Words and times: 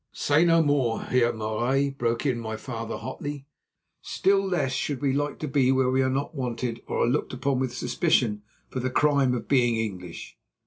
"Say 0.13 0.43
no 0.45 0.63
more, 0.63 1.03
Heer 1.03 1.31
Marais," 1.31 1.91
broke 1.91 2.25
in 2.25 2.39
my 2.39 2.57
father 2.57 2.97
hotly; 2.97 3.45
"still 4.01 4.43
less 4.43 4.71
should 4.71 4.99
we 4.99 5.13
like 5.13 5.37
to 5.37 5.47
be 5.47 5.71
where 5.71 5.91
we 5.91 6.01
are 6.01 6.09
not 6.09 6.33
wanted 6.33 6.81
or 6.87 7.03
are 7.03 7.07
looked 7.07 7.33
upon 7.33 7.59
with 7.59 7.75
suspicion 7.77 8.41
for 8.67 8.79
the 8.79 8.89
crime 8.89 9.35
of 9.35 9.47
being 9.47 9.75
English. 9.75 10.39